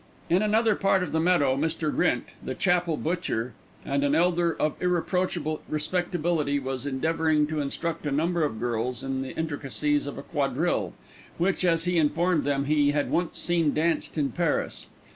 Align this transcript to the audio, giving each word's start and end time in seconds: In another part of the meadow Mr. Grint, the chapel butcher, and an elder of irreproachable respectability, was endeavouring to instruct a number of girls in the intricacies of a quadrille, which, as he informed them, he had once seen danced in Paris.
In 0.31 0.41
another 0.41 0.73
part 0.73 1.03
of 1.03 1.11
the 1.11 1.19
meadow 1.19 1.55
Mr. 1.55 1.93
Grint, 1.95 2.23
the 2.43 2.55
chapel 2.55 2.97
butcher, 2.97 3.53
and 3.85 4.03
an 4.03 4.15
elder 4.15 4.51
of 4.59 4.73
irreproachable 4.81 5.61
respectability, 5.69 6.57
was 6.57 6.87
endeavouring 6.87 7.45
to 7.45 7.59
instruct 7.59 8.07
a 8.07 8.11
number 8.11 8.43
of 8.43 8.59
girls 8.59 9.03
in 9.03 9.21
the 9.21 9.35
intricacies 9.37 10.07
of 10.07 10.17
a 10.17 10.23
quadrille, 10.23 10.93
which, 11.37 11.63
as 11.63 11.83
he 11.83 11.99
informed 11.99 12.45
them, 12.45 12.65
he 12.65 12.93
had 12.93 13.11
once 13.11 13.37
seen 13.37 13.75
danced 13.75 14.17
in 14.17 14.31
Paris. 14.31 14.87